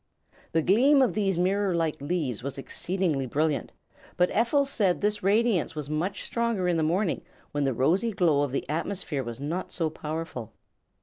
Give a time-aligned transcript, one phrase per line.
[0.53, 3.71] The gleam of these mirror like leaves was exceedingly brilliant,
[4.17, 8.41] but Ephel said this radiance was much stronger in the morning, when the rosy glow
[8.41, 10.53] of the atmosphere was not so powerful.